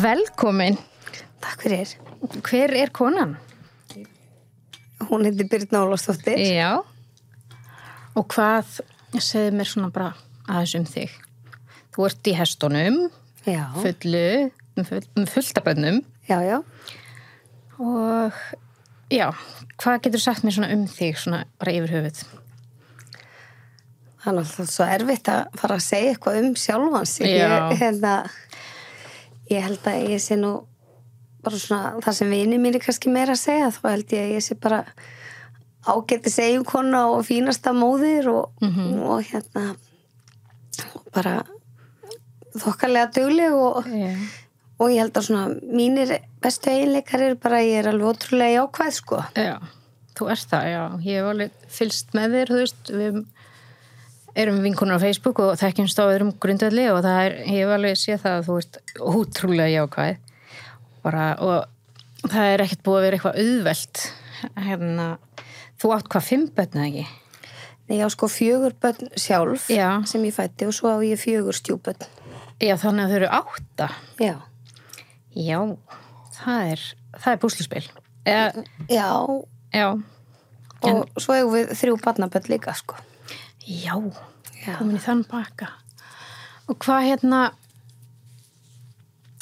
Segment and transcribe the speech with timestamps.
[0.00, 0.78] Velkomin.
[1.40, 1.90] Takk fyrir.
[2.46, 3.36] Hver er konan?
[5.10, 6.38] Hún heitir Birna Ólafsdóttir.
[6.54, 6.78] Já.
[8.16, 8.78] Og hvað,
[9.20, 10.12] segðu mér svona bara
[10.48, 11.12] aðeins um þig.
[11.94, 12.98] Þú ert í hestunum,
[13.48, 13.64] Já.
[13.76, 14.24] fullu,
[14.86, 16.58] full, fullt af bönnum Já, já.
[17.80, 18.36] og
[19.10, 19.30] já,
[19.80, 22.20] hvað getur sagt mér svona um þig svona bara yfir höfuð?
[24.20, 27.14] Það er náttúrulega svo erfitt að fara að segja eitthvað um sjálfans.
[27.24, 27.30] Já.
[27.32, 28.14] Ég, hérna,
[29.50, 30.52] ég held að ég sé nú
[31.44, 33.70] bara svona það sem vini mín er kannski meira að segja.
[33.74, 34.82] Þá held ég að ég sé bara
[35.88, 39.70] ágætti segjum kona og fínasta móðir og, og hérna
[41.14, 41.38] bara
[42.60, 44.12] þokkalega dugleg og, Já.
[44.80, 48.94] og ég held að svona mínir bestu eiginleikar eru bara ég er alveg ótrúlega jákvæð
[48.98, 49.20] sko.
[49.38, 49.56] Já,
[50.18, 50.82] þú ert það, já.
[51.06, 53.20] Ég hef alveg fylst með þér, þú veist, við
[54.38, 57.98] erum vinkunar á Facebook og þekkjumst á öðrum grundvelli og það er, ég hef alveg
[57.98, 58.78] séð það að þú ert
[59.14, 60.20] útrúlega jákvæð.
[61.04, 64.04] Bara, og það er ekkert búið að vera eitthvað auðvelt.
[64.60, 65.08] Hérna,
[65.80, 67.06] þú átt hvað fimm börn eða ekki?
[67.90, 69.88] Nei, ég á sko fjögur börn sjálf Já.
[70.06, 72.06] sem ég fætti og svo á ég fjögur stjúbörn.
[72.60, 73.90] Já, þannig að þau eru átta.
[74.20, 74.34] Já.
[75.34, 75.58] Já,
[76.38, 76.86] það er,
[77.16, 77.84] það er búsluspil.
[78.30, 79.08] Eða, Já,
[79.74, 79.86] já,
[80.86, 82.98] og svo hefur við þrjú barnabörn líka, sko.
[83.70, 83.94] Já,
[84.64, 84.76] Já.
[84.78, 85.70] komin í þann baka.
[86.70, 87.40] Og hvað hérna,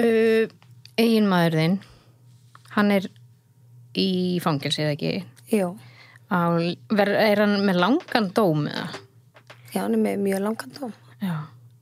[0.00, 0.44] uh,
[1.00, 1.78] eiginmaður þinn,
[2.76, 3.08] hann er
[3.98, 4.08] í
[4.44, 5.14] fangelsi eða ekki?
[5.56, 5.70] Jú.
[6.30, 8.86] Er hann með langan dóm eða?
[9.74, 10.92] Já, hann er með mjög langan dóm.
[11.20, 11.34] Já,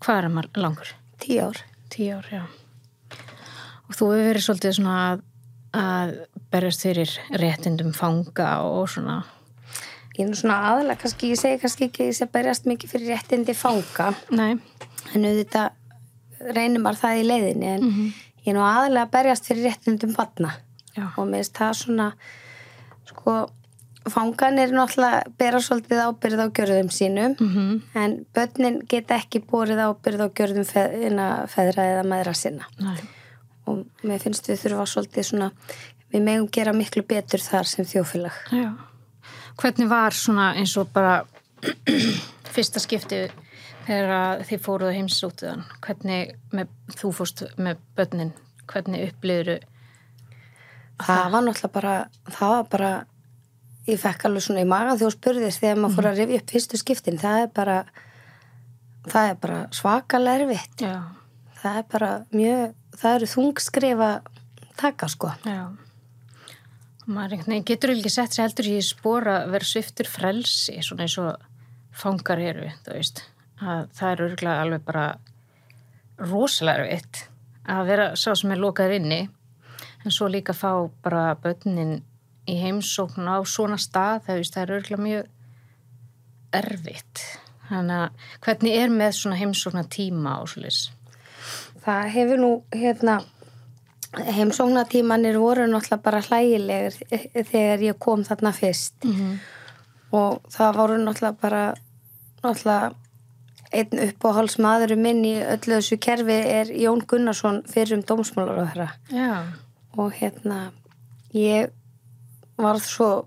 [0.00, 0.94] hvað er hann langur?
[1.20, 1.60] Tíu ár.
[1.92, 2.46] Tíu ár, já.
[3.90, 5.22] Og þú hefur verið svolítið svona að,
[5.80, 6.14] að
[6.52, 9.20] berjast fyrir réttindum fanga og svona.
[10.20, 12.90] Ég er nú svona aðalega, kannski, ég segi kannski ekki að sé að berjast mikið
[12.92, 14.10] fyrir réttindi fanga.
[14.36, 14.58] Nei.
[15.14, 17.86] En auðvitað reynir maður það í leiðinni, en
[18.44, 20.12] ég er nú aðalega að berjast fyrir réttindum.
[20.92, 21.06] Já.
[21.16, 22.08] Og mér finnst það svona,
[23.08, 23.36] sko,
[24.10, 29.80] fangan er náttúrulega bera svolítið ábyrð á gjörðum sínum, Mm en börnin geta ekki borið
[29.86, 32.68] ábyrð á gjörðum feðina, feðra eða maðra sinna.
[32.78, 33.00] Nei.
[33.66, 35.50] Og mér finnst við þurfa svolítið svona,
[36.12, 38.36] við megum gera miklu betur þar sem þjófélag.
[38.52, 38.89] Já.
[39.60, 41.20] Hvernig var svona eins og bara
[42.54, 43.26] fyrsta skipti
[43.86, 45.66] þegar að þið fóruð heimsóttuðan?
[45.84, 48.32] Hvernig með, þú fórst með börnin?
[48.70, 49.58] Hvernig upplýður
[51.00, 51.94] Það var náttúrulega bara,
[52.28, 52.90] það var bara,
[53.88, 56.54] ég fekk alveg svona í maga þegar þú spurðist þegar maður fór að rifja upp
[56.54, 57.76] fyrstu skiptin, það er bara,
[59.08, 60.84] það er bara svakalega erfitt.
[60.84, 60.96] Já.
[61.60, 64.10] Það er bara mjög, það eru þungskrifa
[64.80, 65.32] taka sko.
[65.44, 65.60] Já.
[67.10, 71.16] Maður veginn getur ekki sett sér heldur í spór að vera sviftur frelsi svona eins
[71.18, 71.48] og
[71.90, 72.68] fangar eru,
[73.58, 75.06] það er örgulega alveg bara
[76.20, 77.24] rosalega erfitt
[77.70, 79.20] að vera sá sem er lokaður inni
[80.04, 80.70] en svo líka fá
[81.04, 81.98] bara börnin
[82.48, 85.28] í heimsókn á svona stað það, er örgulega mjög
[86.60, 87.24] erfitt.
[87.70, 90.96] Þannig að hvernig er með svona heimsókna tíma svolítið?
[91.84, 93.20] Það hefur nú, hérna,
[94.10, 96.96] heimsóknatímanir voru náttúrulega bara hlægilegir
[97.46, 98.96] þegar ég kom þarna fyrst.
[99.04, 99.38] Mm
[100.16, 101.62] og það voru náttúrulega bara,
[102.42, 102.92] náttúrulega
[103.70, 108.06] einn upp á háls maðurum minn í öllu þessu kerfi er Jón Gunnarsson fyrir um
[108.06, 108.88] dómsmálar á þeirra.
[109.14, 109.34] Já.
[109.98, 110.70] og hérna
[111.34, 111.70] ég
[112.58, 113.26] var svo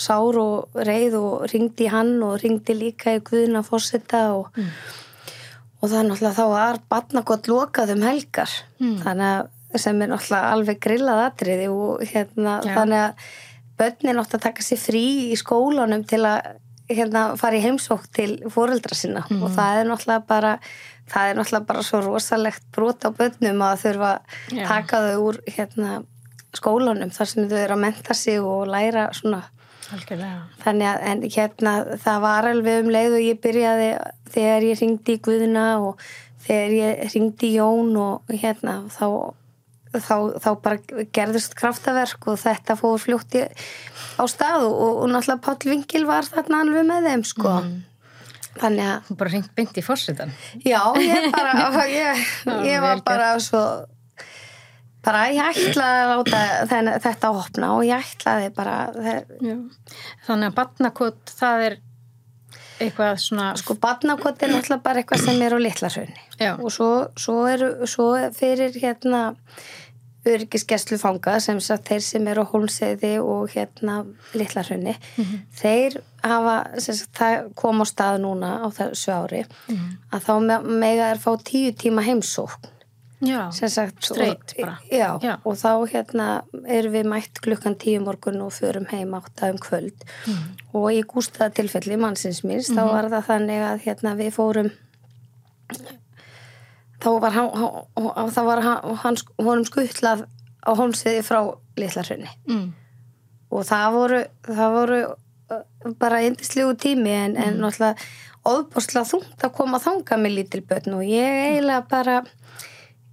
[0.00, 4.48] sár og reið og ringdi hann og ringdi líka í Guðina fórseta og,
[5.80, 8.52] og það er náttúrulega þá var batnagott lokað um helgar.
[8.80, 12.74] Þannig að sem er náttúrulega alveg grillað atriði og hérna Já.
[12.74, 13.28] þannig að
[13.80, 16.56] börnin átt að taka sér frí í skólanum til að
[16.90, 20.54] hérna fara í heimsók til fóreldra sinna og það er náttúrulega bara
[21.10, 25.40] það er náttúrulega bara svo rosalegt brot á börnum að þurfa að taka þau úr
[25.46, 26.00] hérna
[26.56, 29.44] skólanum þar sem þau eru að menta sig og læra svona
[29.90, 30.40] Algjörlega.
[30.62, 33.88] þannig að en hérna það var alveg um leið og ég byrjaði
[34.34, 36.04] þegar ég ringdi í Guðuna og
[36.46, 39.06] þegar ég ringdi í Jón og hérna þá
[39.94, 43.44] þá, þá bara gerðist kraftaverk og þetta fór fljótt í,
[44.20, 47.54] á stað og, og náttúrulega Páll Vingil var þarna alveg með þeim sko
[48.60, 50.34] þannig að bara ringt byndi í fórsetan.
[50.66, 52.24] Já, ég bara, ég,
[52.66, 53.62] ég var bara svo,
[55.06, 58.76] bara ég ætlaði að láta þenn, þetta opna og ég ætlaði bara,
[59.40, 59.54] Já.
[60.26, 61.78] Þannig að batnakot, það er
[62.80, 63.50] eitthvað svona...
[63.60, 66.52] sko badnakot er náttúrulega bara eitthvað sem er á litlarhraunni Já.
[66.56, 66.90] og svo,
[67.20, 69.22] svo eru, svo fyrir hérna
[70.28, 74.02] öryggisgæslu fanga sem sagt þeir sem eru á hólmseiði og hérna
[74.36, 74.92] litlarhraunni
[75.56, 79.46] þeir hafa, sagt það kom á stað núna á þessu ári
[80.12, 82.68] að þá me- mega er fá tíu tíma heimsókn
[83.20, 84.78] Já, sagt Straight og, bara.
[84.90, 85.34] já, Já.
[85.44, 86.26] og þá hérna
[86.66, 89.92] erum við mætt klukkan tíu morgun og förum heim átta um kvöld
[90.26, 90.56] Mm.
[90.72, 92.78] og í gústaða tilfelli mannsins míns Mhm.
[92.78, 94.70] þá var það þannig að hérna við fórum
[97.00, 97.50] þá var hann,
[98.16, 100.24] hann þá var hann, hann honum skuttlað
[100.66, 101.40] á hómsiði frá
[101.80, 102.66] litlarhraunni mm.
[103.50, 104.18] og það voru
[104.48, 105.62] það voru uh,
[105.98, 107.62] bara eindislegu tími en, en Mm.
[107.64, 107.96] náttúrulega
[108.44, 112.22] óbúrslega þungt að koma þanga með lítil börn og ég eiginlega bara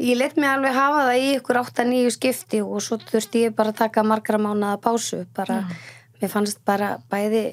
[0.00, 3.74] ég let mig alveg hafa það í ykkur 8-9 skipti og svo þurfti ég bara
[3.74, 5.24] að taka margra mánuða pásu.
[5.36, 5.62] Bara,
[6.20, 7.44] mér fannst bara bæði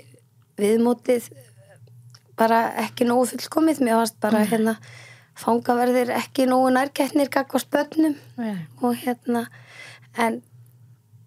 [0.58, 1.28] viðmótið
[2.38, 3.84] bara ekki nógu fullkomið.
[3.84, 4.78] Mér fannst bara hérna
[5.38, 8.16] fangaverðir ekki nógu nærgætnir gagvast börnum.
[8.38, 8.56] Já.
[8.82, 9.48] og hérna
[10.18, 10.42] en,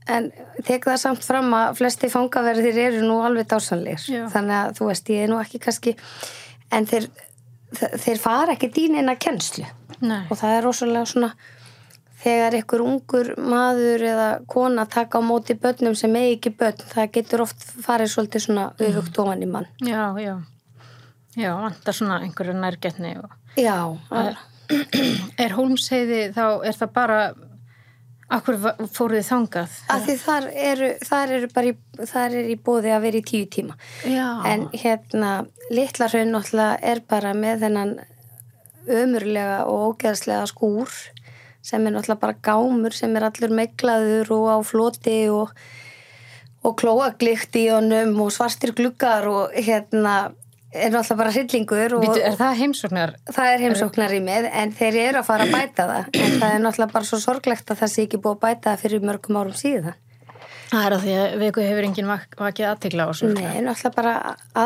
[0.08, 0.30] en
[0.66, 4.24] tek það samt fram að flesti fangaverðir eru nú alveg dásanleir Já.
[4.32, 5.96] þannig að þú veist ég er nú ekki kannski
[6.74, 7.08] en þeir,
[7.76, 9.66] þeir fara ekki dýnina kennslu
[10.00, 10.24] Nei.
[10.28, 11.30] og það er rosalega svona
[12.20, 17.12] þegar einhver ungur maður eða kona taka á móti börnum sem eigi ekki börn, það
[17.16, 20.34] getur oft farið svolítið svona öfugt ofan í mann Já, já.
[21.38, 23.76] Já, vantar svona einhverju nærgetni og Já,
[24.14, 24.34] að,
[25.40, 27.20] er hólmsheiði þá, er það bara
[28.30, 28.58] Akkur
[28.94, 29.76] fóruð þið þangað?
[30.22, 31.74] þar eru, þar eru bara í,
[32.12, 34.26] þar er í bóði að vera í tíu tíma Já.
[34.46, 35.30] en hérna
[35.70, 37.94] litla hraun náttúrulega er bara með þennan
[38.90, 40.94] ömurlega og ógeðslega skúr
[41.62, 45.50] sem er náttúrulega bara gámur sem er allur meiglaður og á floti og,
[46.64, 50.32] og klóaglikt í honum og svartir gluggar og hérna
[50.72, 53.14] er náttúrulega bara hryllingur og Býtu, er það heimsóknar?
[53.30, 56.54] það er heimsóknar í með en þeir eru að fara að bæta það en það
[56.54, 59.40] er náttúrulega bara svo sorglegt að það sé ekki búið að bæta það fyrir mörgum
[59.42, 59.98] árum síðan
[60.70, 63.28] Það er að því að viku hefur enginn vak vakið aðtegla á svo.
[63.34, 64.12] Nei, náttúrulega bara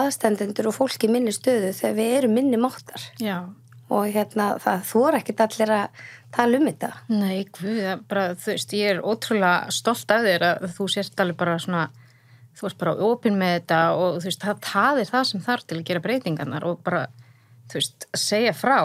[0.02, 3.38] aðstendendur og fólki minni stöðu þegar við erum minni máttar Já.
[3.88, 6.02] og hérna það þóra ekkit allir að
[6.36, 6.90] tala um þetta.
[7.08, 7.80] Nei, guð,
[8.10, 11.86] bara, þú veist, ég er ótrúlega stolt af þér að þú sért alveg bara svona,
[12.54, 15.66] þú ert bara opinn með þetta og þú veist, það, það er það sem þarf
[15.66, 17.04] til að gera breytingarnar og bara,
[17.70, 18.78] þú veist, segja frá.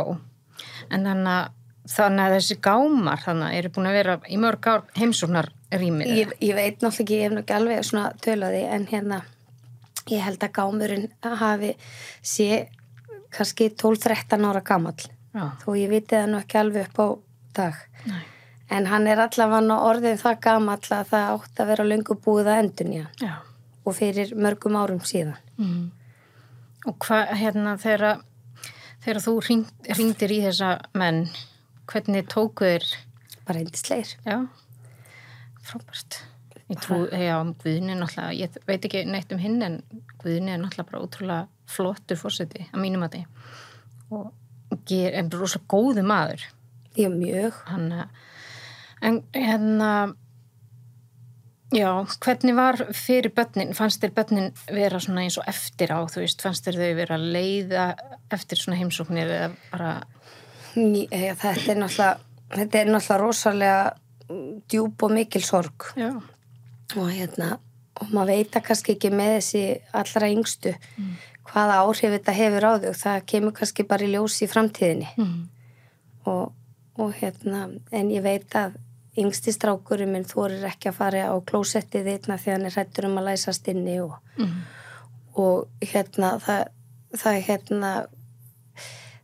[0.89, 1.51] En þannig að,
[1.89, 6.15] þannig að þessi gámar þannig eru búin að vera í mörg ár heimsóknar rýmið.
[6.17, 9.21] Ég, ég veit náttúrulega ekki, ég hef náttúrulega alveg svona tölaði en hérna
[10.09, 11.71] ég held að gámurinn hafi
[12.25, 12.67] sé
[13.33, 17.07] kannski 12-13 ára gamall Já, þó ég viti það nú ekki alveg upp á
[17.59, 17.75] dag.
[18.09, 18.23] nei,
[18.69, 22.59] En hann er allavega orðin það gamall að það átt að vera löngu búið að
[22.63, 23.33] endun hann já.
[23.89, 25.35] Og fyrir mörgum árum síðan.
[25.59, 25.89] Mm.
[26.87, 28.21] Og hvað, hérna, þegar,
[29.03, 31.25] þegar þú hring, hringdir í þessa menn,
[31.89, 32.89] hvernig tóku þér,
[33.49, 34.15] Bara eindisleir.
[34.25, 34.43] já,
[35.65, 36.21] frábært.
[36.69, 37.33] Ég trú, já,
[37.63, 39.79] Guðni er náttúrulega, ég veit ekki neitt um hinn en
[40.21, 43.23] Guðni er náttúrulega bara ótrúlega flottur fórseti að mínum að því
[44.13, 46.43] og ger, er bara rosa góðu maður.
[46.97, 47.57] Ég mjög.
[47.69, 47.89] Hann,
[49.05, 49.89] en hérna,
[51.75, 51.89] já,
[52.25, 56.41] hvernig var fyrir börnin, fannst þér börnin vera svona eins og eftir á, þú veist,
[56.45, 57.85] fannst þér þau vera að leiða
[58.33, 59.93] eftir svona heimsóknir eða bara,
[60.77, 62.17] Ný, ja, þetta er náttúrulega
[62.53, 63.79] þetta er náttúrulega rosalega
[64.29, 65.89] mm, djúb og mikil sorg.
[65.99, 66.13] Já,
[66.95, 67.57] og hérna
[67.99, 69.63] og maður veit að kannski ekki með þessi
[69.99, 70.71] allra yngstu
[71.49, 72.93] hvaða áhrif þetta hefur á þau.
[73.01, 75.09] Það kemur kannski bara í ljós í framtíðinni.
[75.17, 75.41] Mm.
[76.29, 76.53] og,
[76.99, 78.77] og hérna en ég veit að
[79.23, 83.17] yngsti strákurinn minn þorir ekki að fara á klósettið þitna því hann er hættur um
[83.21, 84.61] að læsast inni og, Mm.
[85.35, 86.67] og hérna það,
[87.19, 87.91] það hérna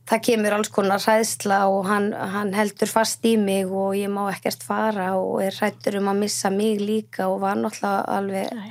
[0.06, 4.25] það kemur alls konar hræðsla og hann, hann heldur fast í mig og ég má
[4.30, 8.70] ekkert fara og er hrættur um að missa mig líka og var náttúrulega alveg Nei.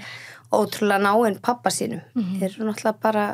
[0.55, 3.25] ótrúlega náinn pappa sínum þeir eru náttúrulega bara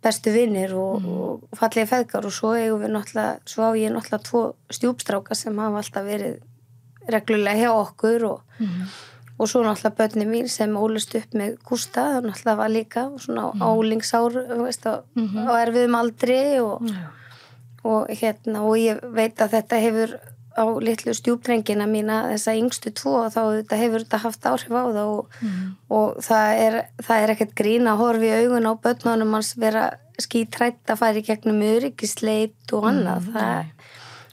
[0.00, 4.28] bestu vinnir og, og fallegi feðgar og svo eigum við náttúrulega svo á ég náttúrulega
[4.30, 6.38] tvo stjúpstráka sem hafa alltaf verið
[7.08, 8.88] reglulega hjá okkur og, Mm.
[9.38, 13.52] og svo náttúrulega börni mín sem ólust upp með Gústa það náttúrulega var líka svona
[13.54, 13.62] mm.
[13.62, 14.32] álingsár
[14.64, 16.84] veist, á, á erfiðum aldri og,
[17.84, 20.18] og hérna og ég veit að þetta hefur
[20.58, 24.84] á litlu stjúpdrengina mína þessa yngstu tvo og þá þetta hefur þetta haft áhrif á
[24.92, 25.26] það og,
[25.88, 29.84] og það er, það er ekkert grín að horfi augun á börnunum hans vera
[30.20, 33.30] skítrætt að fara í gegnum öryggisleit og annað.
[33.32, 33.70] Það,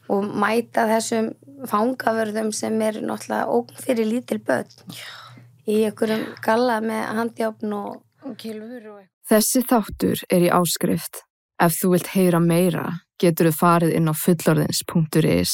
[0.10, 1.30] og mæta þessum
[1.66, 4.98] fangavörðum sem er náttúrulega ógn fyrir lítil börn
[5.68, 7.96] í einhverjum galla með handjáfn og
[8.28, 9.14] Og kilfur og eitthvað.
[9.28, 11.24] Þessi þáttur er í áskrift.
[11.62, 12.86] Ef þú vilt heyra meira,
[13.22, 15.54] getur þú farið inn á fullorðins.is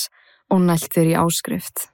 [0.54, 1.88] og nælt þér í áskrift.